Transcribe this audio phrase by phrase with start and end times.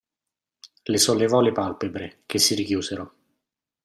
[0.91, 3.13] Le sollevò le palpebre, che si richiusero.